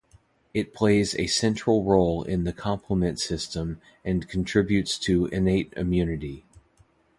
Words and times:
It 0.55 0.73
plays 0.73 1.13
a 1.19 1.27
central 1.27 1.83
role 1.83 2.23
in 2.23 2.43
the 2.43 2.53
complement 2.53 3.19
system 3.19 3.79
and 4.03 4.27
contributes 4.27 4.97
to 4.97 5.27
innate 5.27 5.71
immunity. 5.77 6.43